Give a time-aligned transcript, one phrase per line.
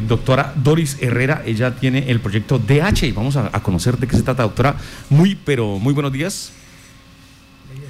[0.00, 4.22] doctora Doris Herrera, ella tiene el proyecto DH y vamos a, conocer de qué se
[4.22, 4.74] trata, doctora.
[5.10, 6.50] Muy, pero muy buenos días.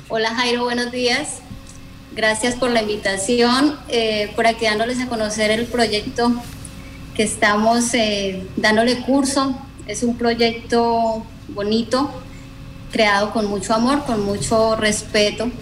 [0.08, 1.38] Hola Jairo, buenos días.
[2.16, 6.32] Gracias por la invitación, eh, por aquí dándoles a conocer el proyecto
[7.14, 9.56] que estamos eh, dándole curso.
[9.86, 12.10] Es un proyecto bonito,
[12.90, 15.52] creado con mucho amor, con mucho respeto,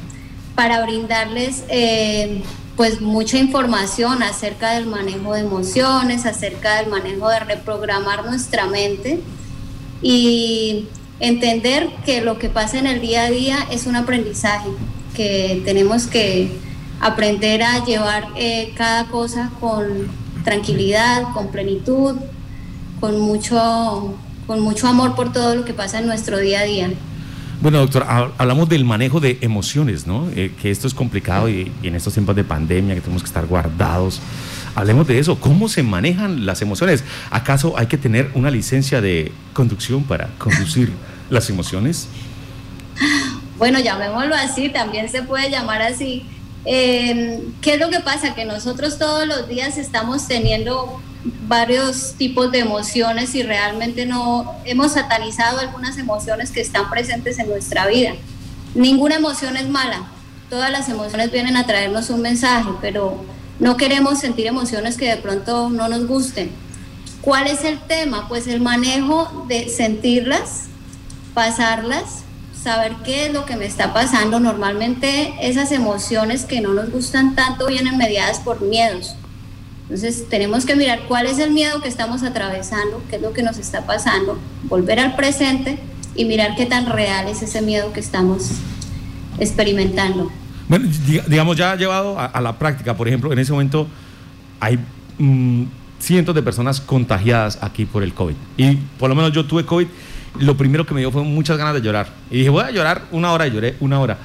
[0.55, 2.43] para brindarles eh,
[2.81, 9.21] pues mucha información acerca del manejo de emociones, acerca del manejo de reprogramar nuestra mente
[10.01, 10.87] y
[11.19, 14.71] entender que lo que pasa en el día a día es un aprendizaje,
[15.15, 16.59] que tenemos que
[17.03, 20.09] aprender a llevar eh, cada cosa con
[20.43, 22.17] tranquilidad, con plenitud,
[22.99, 24.15] con mucho,
[24.47, 26.91] con mucho amor por todo lo que pasa en nuestro día a día.
[27.61, 30.31] Bueno, doctor, hablamos del manejo de emociones, ¿no?
[30.35, 33.45] Eh, que esto es complicado y, en estos tiempos de pandemia que tenemos que estar
[33.45, 34.23] guardados.
[34.75, 35.39] Hablemos de eso.
[35.39, 37.05] ¿Cómo se manejan las emociones?
[37.31, 40.91] ¿Acaso hay que tener una licencia de conducción para conducir
[41.31, 42.09] las emociones?
[43.59, 46.25] Bueno, llamémoslo así, también se puede llamar así.
[46.65, 48.35] Eh, ¿Qué es lo que pasa?
[48.35, 54.93] Que nosotros todos los días estamos teniendo varios tipos de emociones y realmente no hemos
[54.93, 58.13] satanizado algunas emociones que están presentes en nuestra vida.
[58.75, 60.05] Ninguna emoción es mala,
[60.49, 63.23] todas las emociones vienen a traernos un mensaje, pero
[63.59, 66.51] no queremos sentir emociones que de pronto no nos gusten.
[67.21, 68.27] ¿Cuál es el tema?
[68.29, 70.69] Pues el manejo de sentirlas,
[71.35, 72.23] pasarlas,
[72.63, 74.41] saber qué es lo que me está pasando.
[74.41, 79.17] Normalmente esas emociones que no nos gustan tanto vienen mediadas por miedos
[79.91, 83.43] entonces tenemos que mirar cuál es el miedo que estamos atravesando, qué es lo que
[83.43, 84.39] nos está pasando,
[84.69, 85.81] volver al presente
[86.15, 88.53] y mirar qué tan real es ese miedo que estamos
[89.41, 90.31] experimentando.
[90.69, 90.89] Bueno,
[91.27, 93.89] digamos, ya llevado a, la práctica, por ejemplo, en ese momento
[94.61, 94.79] hay
[95.19, 95.65] mm,
[95.99, 98.37] cientos de personas contagiadas aquí por el COVID.
[98.57, 99.89] Y por lo menos yo tuve COVID,
[100.39, 102.07] lo primero que me dio fue muchas ganas de llorar.
[102.31, 104.19] Y dije, voy a llorar una hora y lloré una hora.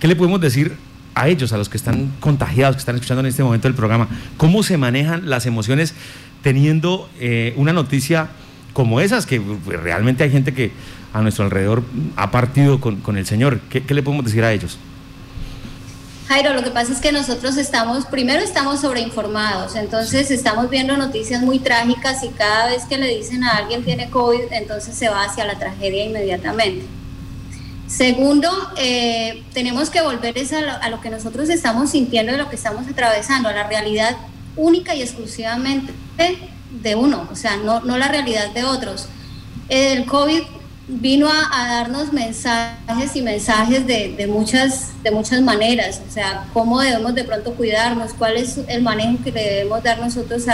[0.00, 0.78] ¿Qué le podemos decir
[1.14, 4.08] a ellos, a los que están contagiados, que están escuchando en este momento el programa,
[4.36, 5.94] cómo se manejan las emociones
[6.42, 8.28] teniendo eh, una noticia
[8.72, 10.72] como esas, que pues, realmente hay gente que
[11.12, 11.82] a nuestro alrededor
[12.16, 13.60] ha partido con, el Señor.
[13.68, 14.78] ¿Qué, le podemos decir a ellos?
[16.28, 21.42] Jairo, lo que pasa es que nosotros estamos, primero estamos sobreinformados, entonces estamos viendo noticias
[21.42, 25.24] muy trágicas y cada vez que le dicen a alguien tiene COVID, entonces se va
[25.24, 26.99] hacia la tragedia inmediatamente.
[27.90, 30.36] Segundo, eh, tenemos que volver
[30.80, 34.16] a lo, que nosotros estamos sintiendo, de lo que estamos atravesando, a la realidad
[34.54, 35.92] única y exclusivamente
[36.70, 39.08] de uno, o sea, no, la realidad de otros.
[39.68, 40.42] El COVID
[40.86, 47.16] vino a, darnos mensajes y mensajes de, muchas, de muchas maneras, o sea, cómo debemos
[47.16, 50.44] de pronto cuidarnos, cuál es el manejo que debemos dar nosotros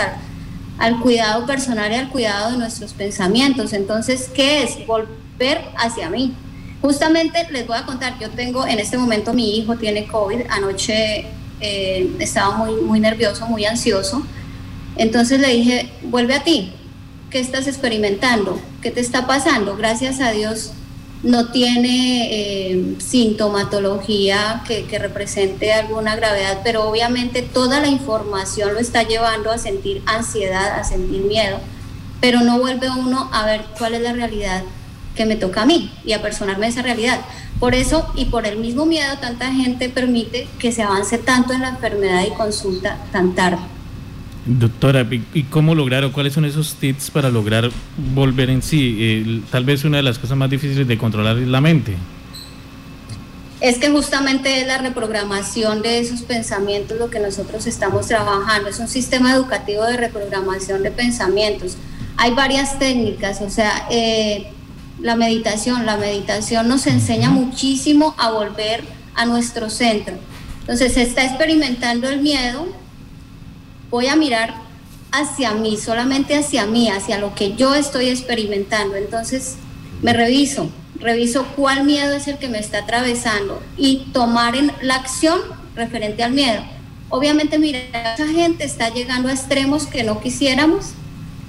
[0.79, 3.73] al cuidado personal y al cuidado de nuestros pensamientos.
[3.73, 4.87] Entonces, ¿qué es?
[4.87, 6.33] Volver hacia mí
[6.81, 11.25] Justamente les voy a contar, yo tengo en este momento mi hijo tiene COVID, anoche
[11.59, 14.21] eh, estaba muy, muy nervioso, muy ansioso,
[14.95, 16.71] entonces le dije, vuelve a ti,
[17.31, 18.59] ¿qué estás experimentando?
[18.81, 19.75] ¿Qué te está pasando?
[19.75, 20.71] Gracias a Dios
[21.23, 28.79] no tiene eh, sintomatología que, que, represente alguna gravedad, pero obviamente toda la información lo
[28.79, 31.59] está llevando a sentir ansiedad, a sentir miedo,
[32.21, 34.61] pero no vuelve uno a ver cuál es la realidad
[35.17, 37.19] que me toca a mí y a personarme esa realidad.
[37.59, 41.61] Por eso y por el mismo miedo, tanta gente permite que se avance tanto en
[41.61, 43.57] la enfermedad y consulta tan tarde.
[44.45, 47.69] Doctora, ¿y cómo lograr o cuáles son esos tips para lograr
[48.15, 49.43] volver en sí?
[49.51, 51.97] tal vez una de las cosas más difíciles de controlar es la mente.
[53.59, 58.69] Es que justamente es la reprogramación de esos pensamientos lo que nosotros estamos trabajando.
[58.69, 61.75] Es un sistema educativo de reprogramación de pensamientos.
[62.17, 64.53] Hay varias técnicas, o sea, eh,
[65.01, 65.85] la meditación.
[65.85, 68.83] La meditación nos enseña muchísimo a volver
[69.15, 70.15] a nuestro centro.
[70.61, 72.67] Entonces se está experimentando el miedo,
[73.89, 74.55] voy a mirar
[75.11, 78.95] hacia mí, solamente hacia mí, hacia lo que yo estoy experimentando.
[78.95, 79.55] Entonces
[80.01, 80.69] me reviso,
[80.99, 85.39] reviso cuál miedo es el que me está atravesando y tomar en la acción
[85.75, 86.61] referente al miedo.
[87.09, 87.79] Obviamente, mira,
[88.17, 90.87] mucha gente está llegando a extremos que no quisiéramos,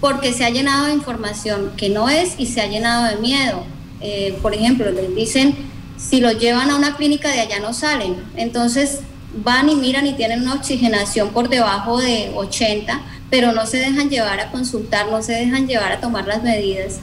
[0.01, 3.65] porque se ha llenado de información que no es y se ha llenado de miedo.
[4.01, 5.57] Eh, por ejemplo, les dicen,
[5.97, 9.01] si los llevan a una clínica de allá no salen, entonces
[9.45, 13.01] van y miran y tienen una oxigenación por debajo de 80,
[13.31, 17.01] pero no se dejan llevar a consultar, no se dejan llevar a tomar las medidas,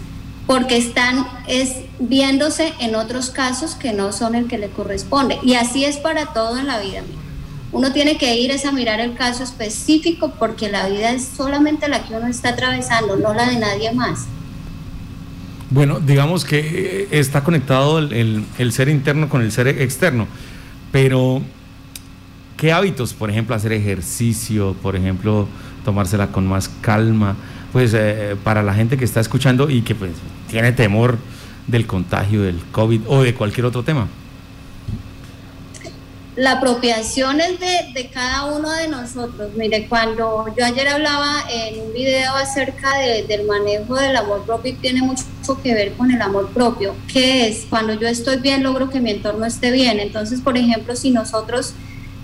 [0.48, 5.39] porque están es, viéndose en otros casos que no son el que le corresponde.
[5.44, 7.01] Y así es para todo en la vida.
[7.75, 11.89] Uno tiene que ir es a mirar el caso específico porque la vida es solamente
[11.89, 14.27] la que uno está atravesando, no la de nadie más.
[15.72, 20.25] Bueno, digamos que eh, está conectado el, ser interno con el ser externo,
[20.94, 21.42] pero
[22.56, 23.13] ¿qué hábitos?
[23.13, 25.45] Por ejemplo, hacer ejercicio, por ejemplo,
[25.83, 27.36] tomársela con más calma,
[27.74, 30.12] pues eh, para la gente que está escuchando y que pues
[30.50, 31.18] tiene temor
[31.68, 34.07] del contagio del COVID o de cualquier otro tema
[36.35, 39.51] la apropiación es de, cada uno de nosotros.
[39.55, 45.01] Mire, cuando yo ayer hablaba en un video acerca del manejo del amor propio, tiene
[45.01, 45.23] mucho
[45.63, 49.11] que ver con el amor propio, que es cuando yo estoy bien, logro que mi
[49.11, 49.99] entorno esté bien.
[49.99, 51.73] Entonces, por ejemplo, si nosotros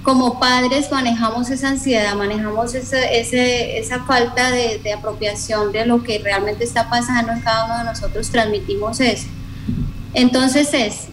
[0.04, 6.04] como padres manejamos esa ansiedad, manejamos ese, ese, esa falta de, de apropiación de lo
[6.04, 9.28] que realmente está pasando en cada uno de nosotros, transmitimos eso.
[10.14, 11.08] Entonces es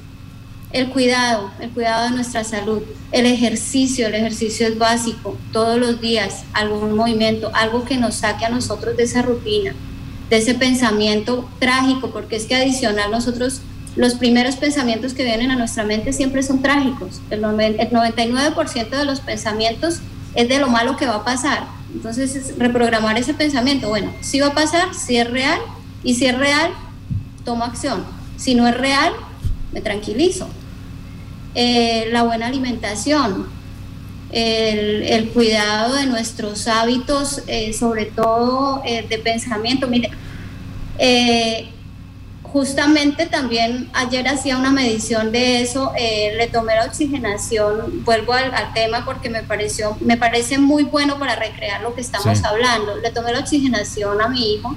[0.72, 2.82] el cuidado, el cuidado de nuestra salud,
[3.12, 8.44] el ejercicio, el ejercicio es básico, todos los días, algún movimiento, algo que nos saque
[8.44, 9.74] a nosotros de esa rutina,
[10.28, 13.62] de ese pensamiento trágico, porque es que adicional nosotros,
[13.96, 19.20] los primeros pensamientos que vienen a nuestra mente siempre son trágicos, el, 99% de los
[19.20, 20.00] pensamientos
[20.34, 24.40] es de lo malo que va a pasar, entonces es reprogramar ese pensamiento, bueno, si
[24.40, 25.58] va a pasar, si es real,
[26.04, 26.70] y si es real,
[27.44, 28.04] tomo acción,
[28.36, 29.14] si no es real,
[29.72, 30.48] me tranquilizo.
[31.54, 33.46] Eh, la buena alimentación,
[34.30, 39.88] el, cuidado de nuestros hábitos, eh, sobre todo eh, de pensamiento.
[39.88, 40.10] Mire,
[42.42, 49.04] justamente también ayer hacía una medición de eso, le tomé la oxigenación, vuelvo al, tema
[49.04, 52.96] porque me pareció, me parece muy bueno para recrear lo que estamos hablando.
[52.96, 54.76] Le tomé la oxigenación a mi hijo,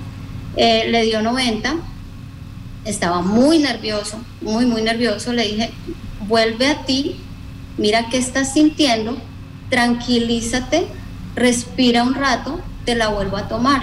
[0.56, 1.76] le dio 90
[2.86, 5.34] estaba muy nervioso, muy, muy nervioso.
[5.34, 5.72] Le dije,
[6.28, 7.18] vuelve a ti,
[7.78, 9.18] mira qué estás sintiendo,
[9.70, 10.88] tranquilízate,
[11.36, 13.82] respira un rato, te la vuelvo a tomar.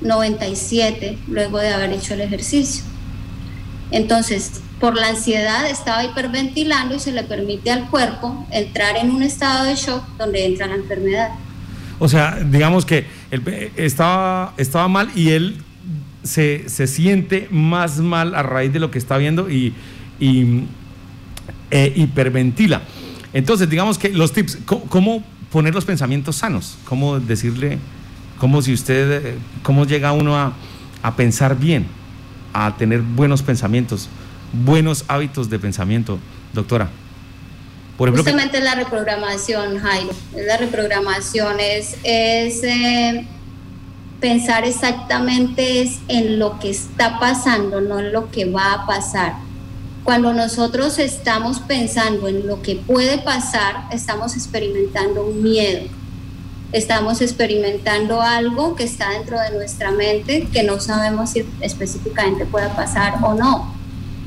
[0.00, 2.84] 97 luego de haber hecho el ejercicio.
[3.90, 9.22] Entonces, por la ansiedad estaba hiperventilando y se le permite al cuerpo entrar en un
[9.22, 11.30] estado de shock donde entra la enfermedad.
[11.98, 15.62] O sea, digamos que él estaba, estaba mal y él
[16.22, 19.74] se, siente más mal a raíz de lo que está viendo y,
[20.20, 22.82] e hiperventila.
[23.32, 26.78] Entonces, digamos que los tips, ¿cómo, poner los pensamientos sanos?
[26.84, 27.78] ¿Cómo decirle,
[28.38, 30.54] cómo si usted, cómo llega uno a,
[31.16, 31.86] pensar bien,
[32.52, 34.08] a tener buenos pensamientos,
[34.52, 36.18] buenos hábitos de pensamiento,
[36.52, 36.90] doctora?
[37.98, 40.08] Justamente la reprogramación, Jairo.
[40.34, 43.26] La reprogramación es, es eh,
[44.20, 49.34] pensar exactamente es en lo que está pasando, no en lo que va a pasar.
[50.04, 55.86] Cuando nosotros estamos pensando en lo que puede pasar, estamos experimentando un miedo.
[56.72, 62.74] Estamos experimentando algo que está dentro de nuestra mente que no sabemos si específicamente pueda
[62.76, 63.74] pasar o no.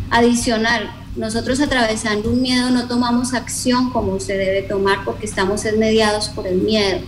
[0.09, 6.29] Adicional, nosotros atravesando un miedo no tomamos acción como se debe tomar porque estamos mediados
[6.29, 6.99] por el miedo.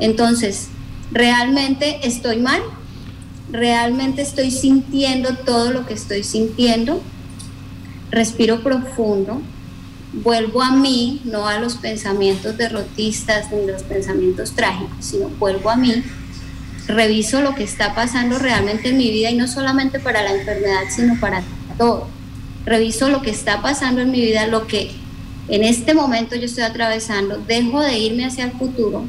[0.00, 0.68] Entonces,
[1.12, 2.60] ¿Realmente estoy mal?
[3.50, 7.00] ¿Realmente estoy sintiendo todo lo que estoy sintiendo?
[8.10, 9.40] Respiro profundo,
[10.12, 15.76] vuelvo a mí, no a los pensamientos derrotistas ni los pensamientos trágicos, sino vuelvo a
[15.76, 16.02] mí,
[16.88, 20.82] reviso lo que está pasando realmente en mi vida y no solamente para la enfermedad,
[20.90, 21.42] sino para
[21.78, 22.08] todo.
[22.64, 24.90] Reviso lo que está pasando en mi vida, lo que
[25.48, 29.04] en este momento yo estoy atravesando, dejo de irme hacia el futuro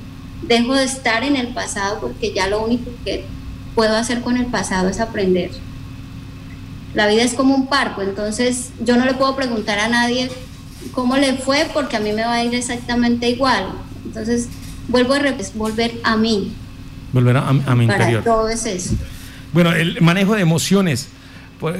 [0.48, 3.26] dejo de estar en el pasado porque ya lo único que
[3.76, 5.52] puedo hacer con el pasado es aprender.
[6.94, 10.32] La vida es como un parco, entonces yo no le puedo preguntar a nadie
[10.94, 13.68] cómo le fue porque a mí me va a ir exactamente igual.
[14.06, 14.48] Entonces
[14.88, 15.20] vuelvo a
[15.56, 16.54] volver a mí.
[17.14, 18.24] Volver a, mi interior.
[18.24, 18.96] Todo es eso.
[19.54, 21.10] Bueno, el manejo de emociones.
[21.60, 21.76] Pues,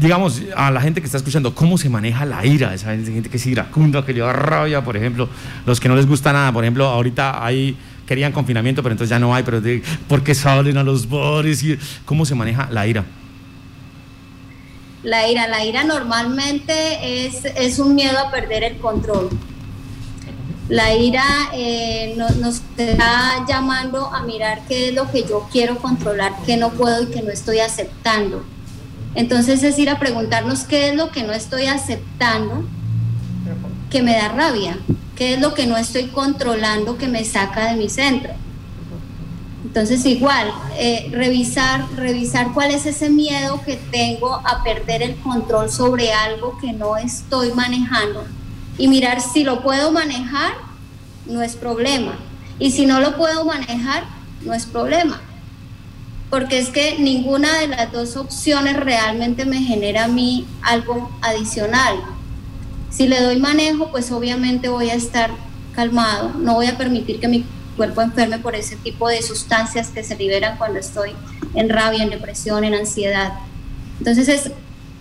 [0.00, 2.74] digamos, a la gente que está escuchando, ¿cómo se maneja la ira?
[2.74, 5.28] Esa gente que es iracunda, que lleva rabia, por ejemplo,
[5.64, 7.76] los que no les gusta nada, por ejemplo, ahorita hay
[8.12, 9.62] querían confinamiento, pero entonces ya no hay, pero
[10.06, 11.64] ¿por qué salen a los bares?
[12.04, 13.06] ¿Cómo se maneja la ira?
[15.02, 19.30] La ira, la ira normalmente es, es un miedo a perder el control.
[20.68, 26.34] La ira eh, nos, está llamando a mirar qué es lo que yo quiero controlar,
[26.44, 28.44] qué no puedo y que no estoy aceptando.
[29.14, 32.62] Entonces es ir a preguntarnos qué es lo que no estoy aceptando
[33.88, 34.76] que me da rabia,
[35.22, 38.32] qué es lo que no estoy controlando que me saca de mi centro.
[39.64, 45.70] Entonces igual, eh, revisar, revisar cuál es ese miedo que tengo a perder el control
[45.70, 48.24] sobre algo que no estoy manejando
[48.76, 50.54] y mirar si lo puedo manejar,
[51.26, 52.18] no es problema.
[52.58, 54.02] Y si no lo puedo manejar,
[54.44, 55.20] no es problema.
[56.30, 61.94] Porque es que ninguna de las dos opciones realmente me genera a mí algo adicional.
[62.92, 65.30] Si le doy manejo, pues obviamente voy a estar
[65.74, 67.46] calmado, no voy a permitir que mi
[67.76, 71.12] cuerpo enferme por ese tipo de sustancias que se liberan cuando estoy
[71.54, 73.32] en rabia, en depresión, en ansiedad.
[73.98, 74.50] Entonces es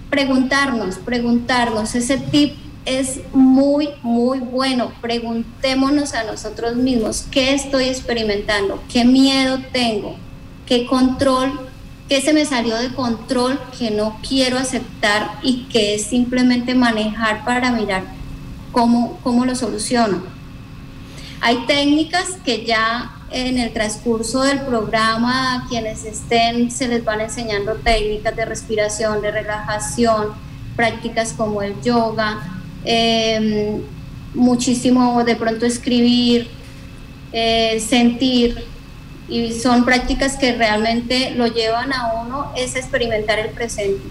[0.10, 2.56] preguntarnos, preguntarnos, ese tip
[2.86, 4.92] es muy, muy bueno.
[5.02, 8.82] Preguntémonos a nosotros mismos, ¿qué estoy experimentando?
[8.92, 10.16] ¿Qué miedo tengo?
[10.66, 11.71] ¿Qué control?
[12.12, 17.46] ¿Qué se me salió de control que no quiero aceptar y que es simplemente manejar
[17.46, 18.04] para mirar
[18.74, 20.22] cómo, cómo lo soluciono?
[21.40, 27.22] Hay técnicas que ya en el transcurso del programa a quienes estén se les van
[27.22, 30.34] enseñando técnicas de respiración, de relajación,
[30.76, 33.82] prácticas como el yoga, Em,
[34.34, 36.48] muchísimo de pronto escribir,
[37.32, 38.66] eh, sentir,
[39.32, 44.02] y son prácticas que realmente lo llevan a uno es experimentar el presente,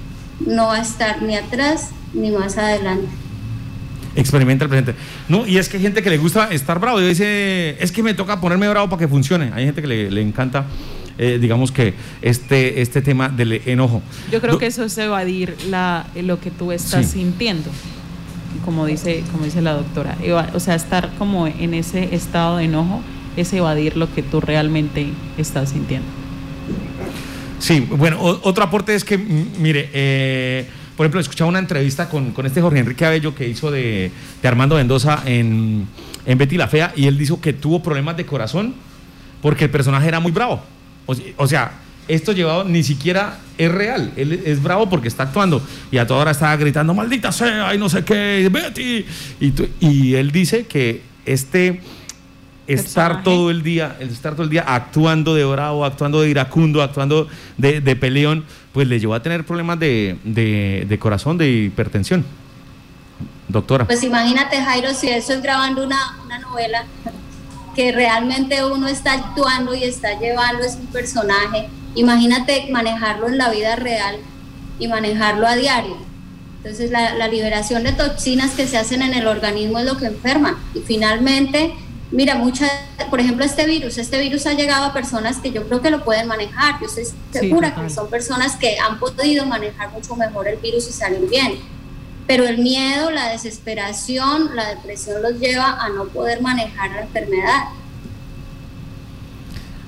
[0.47, 3.07] no a estar ni atrás ni más adelante.
[4.17, 4.95] Experimenta el presente.
[5.29, 8.03] No, y es que hay gente que le gusta estar bravo y dice, es que
[8.03, 9.53] me toca ponerme bravo para que funcione.
[9.55, 10.65] Hay gente que le, encanta,
[11.19, 14.03] eh, digamos que este, este tema del enojo.
[14.33, 17.71] Yo creo que eso es evadir la, lo que tú estás sintiendo
[18.65, 20.17] como dice, como dice la doctora.
[20.55, 23.01] O sea, estar como en ese estado de enojo
[23.41, 26.07] es evadir lo que tú realmente estás sintiendo.
[27.59, 30.67] Sí, bueno, otro aporte es que, mire, eh,
[30.97, 34.11] por ejemplo, escuchaba una entrevista con, este Jorge Enrique Abello que hizo de,
[34.43, 35.87] Armando Mendoza en,
[36.25, 38.75] en, Betty la Fea y él dijo que tuvo problemas de corazón
[39.43, 40.63] porque el personaje era muy bravo.
[41.37, 41.73] o sea
[42.11, 44.13] esto llevado ni siquiera es real.
[44.17, 47.79] Él es bravo porque está actuando y a toda hora está gritando, maldita sea, y
[47.79, 49.07] no sé qué, Betty.
[49.81, 51.81] Y él dice que este
[52.75, 56.83] estar todo el día, el estar todo el día actuando de bravo, actuando de iracundo,
[56.83, 62.25] actuando de, peleón, pues le llevó a tener problemas de, de, corazón, de hipertensión.
[63.49, 63.85] Doctora.
[63.85, 66.85] Pues imagínate, Jairo, si eso es grabando una, una novela,
[67.75, 73.51] que realmente uno está actuando y está llevando es un personaje Imagínate manejarlo en la
[73.51, 74.17] vida real
[74.79, 75.97] y manejarlo a diario.
[76.59, 80.59] Entonces la, liberación de toxinas que se hacen en el organismo es lo que enferma.
[80.75, 81.73] Y finalmente,
[82.11, 82.71] mira, muchas,
[83.09, 86.05] por ejemplo, este virus, este virus ha llegado a personas que yo creo que lo
[86.05, 86.81] pueden manejar.
[86.81, 90.93] Yo estoy segura que son personas que han podido manejar mucho mejor el virus y
[90.93, 91.55] salir bien.
[92.27, 97.65] Pero el miedo, la desesperación, la depresión los lleva a no poder manejar la enfermedad.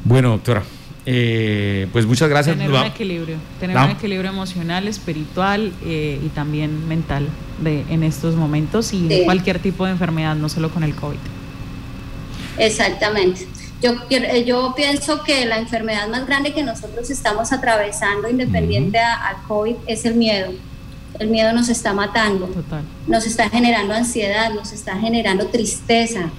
[0.04, 0.64] Bueno, doctora,
[1.06, 2.56] eh, pues muchas gracias.
[2.56, 7.28] Tener un equilibrio, tener un equilibrio emocional, espiritual eh, y también mental
[7.60, 11.18] de, en estos momentos y cualquier tipo de enfermedad, no solo con el COVID.
[12.58, 13.46] Exactamente.
[13.80, 19.42] Yo, eh, yo pienso que la enfermedad más grande que nosotros estamos atravesando, independiente al
[19.48, 20.52] COVID, es el miedo.
[21.18, 22.48] El miedo nos está matando,
[23.06, 26.30] nos está generando ansiedad, nos está generando tristeza,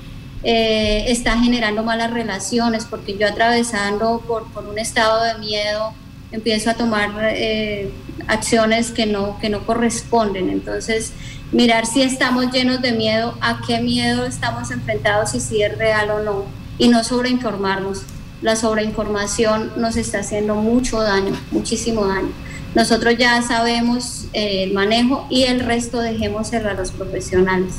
[0.43, 5.93] eh, está generando malas relaciones, porque yo atravesando por, por un estado de miedo
[6.33, 7.91] empiezo a tomar eh,
[8.27, 10.49] acciones que no, que no corresponden.
[10.49, 11.13] Entonces,
[11.51, 16.09] mirar si estamos llenos de miedo, a qué miedo estamos enfrentados y si es real
[16.09, 16.45] o no,
[16.77, 18.01] y no sobreinformarnos.
[18.41, 22.31] La sobreinformación nos está haciendo mucho daño, muchísimo daño.
[22.75, 27.75] Nosotros ya sabemos eh, el manejo y el resto dejemos a los profesionales.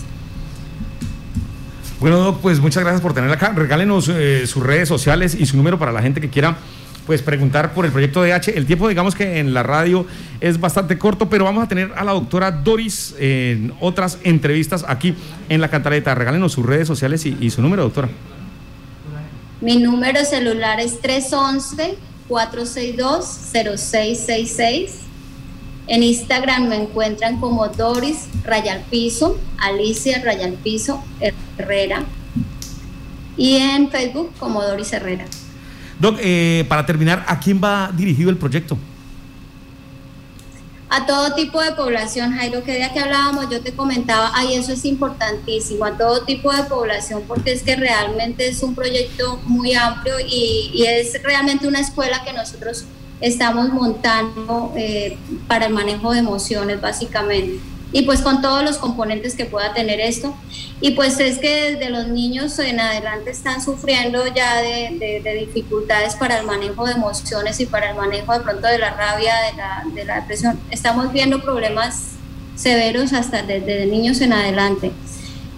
[1.98, 3.52] Bueno, pues muchas gracias por tenerla acá.
[3.54, 6.56] Regálenos eh, sus redes sociales y su número para la gente que quiera
[7.06, 8.48] pues preguntar por el proyecto DH.
[8.54, 10.06] El tiempo, digamos que en la radio
[10.40, 15.14] es bastante corto, pero vamos a tener a la doctora Doris en otras entrevistas aquí
[15.48, 16.14] en la Cantaleta.
[16.14, 18.08] Regálenos sus redes sociales y, su número, doctora.
[19.60, 21.96] Mi número celular es 311
[22.28, 25.04] 462 0666
[25.86, 31.04] en Instagram me encuentran como Doris Rayal Piso, Alicia Rayal Piso
[31.58, 32.04] Herrera.
[33.36, 35.26] Y en Facebook como Doris Herrera.
[35.98, 38.76] Doc, eh, para terminar, ¿a quién va dirigido el proyecto?
[40.88, 44.72] A todo tipo de población, Jairo, que día que hablábamos yo te comentaba, ay, eso
[44.72, 49.74] es importantísimo, a todo tipo de población, porque es que realmente es un proyecto muy
[49.74, 52.84] amplio y, y es realmente una escuela que nosotros
[53.20, 55.16] estamos montando eh,
[55.48, 57.73] para el manejo de emociones básicamente.
[57.94, 60.34] Y pues con todos los componentes que pueda tener esto.
[60.80, 66.40] Y pues es que desde los niños en adelante están sufriendo ya de, dificultades para
[66.40, 69.84] el manejo de emociones y para el manejo de pronto de la rabia, de la,
[69.94, 70.58] de la depresión.
[70.72, 72.14] Estamos viendo problemas
[72.56, 74.90] severos hasta desde niños en adelante.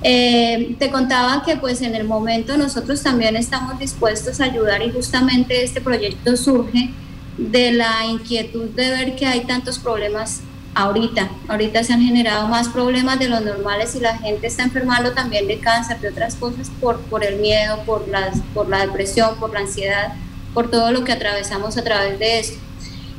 [0.03, 4.93] Eh, te contaba que pues en el momento nosotros también estamos dispuestos a ayudar y
[4.93, 6.91] justamente este proyecto surge
[7.39, 10.43] de la inquietud de ver que hay tantos problemas
[10.77, 11.31] ahorita.
[11.49, 15.49] Ahorita se han generado más problemas de los normales y la gente está enfermando también
[15.49, 19.55] de cáncer, de otras cosas por, por el miedo, por, las, por la depresión, por
[19.55, 20.13] la ansiedad,
[20.53, 22.59] por todo lo que atravesamos a través de esto.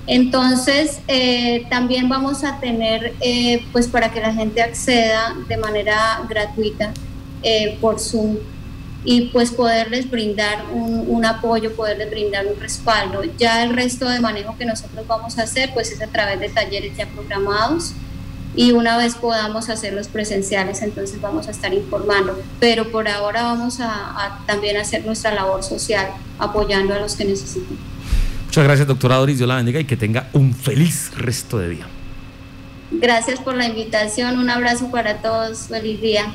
[0.06, 6.22] Entonces, eh, también vamos a tener, eh, pues para que la gente acceda de manera
[6.30, 6.94] gratuita
[7.42, 8.38] eh, por Zoom
[9.10, 13.22] y pues poderles brindar un, apoyo, poderles brindar un respaldo.
[13.38, 16.50] Ya el resto de manejo que nosotros vamos a hacer, pues es a través de
[16.50, 17.94] talleres ya programados
[18.54, 22.38] y una vez podamos hacer los presenciales, entonces vamos a estar informando.
[22.60, 27.24] Pero por ahora vamos a, a también hacer nuestra labor social, apoyando a los que
[27.24, 27.78] necesitan.
[28.48, 29.38] Muchas gracias, doctora Doris.
[29.38, 31.88] Dios la bendiga y que tenga un feliz resto de día.
[32.92, 34.38] Gracias por la invitación.
[34.38, 35.68] Un abrazo para todos.
[35.70, 36.26] Feliz día.